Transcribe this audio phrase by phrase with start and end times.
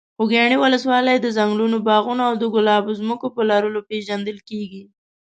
[0.17, 4.83] خوږیاڼي ولسوالۍ د ځنګلونو، باغونو او د ګلابو ځمکو په لرلو پېژندل کېږي.